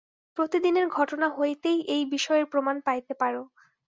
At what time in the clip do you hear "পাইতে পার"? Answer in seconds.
2.81-3.33